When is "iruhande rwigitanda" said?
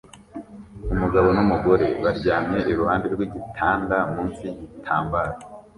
2.71-3.95